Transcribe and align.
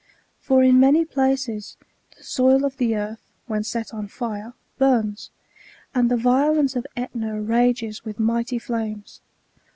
For 0.39 0.63
in 0.63 0.79
many 0.79 1.05
places, 1.05 1.77
the 2.17 2.23
soil 2.23 2.65
of 2.65 2.77
the 2.77 2.95
earth, 2.95 3.21
when 3.45 3.63
set 3.63 3.93
on 3.93 4.07
fire, 4.07 4.53
bums; 4.79 5.29
and 5.93 6.09
the 6.09 6.17
violence 6.17 6.75
of 6.75 6.87
^tna 6.97 7.47
rages 7.47 8.03
with 8.03 8.19
mighty 8.19 8.57
flames. 8.57 9.21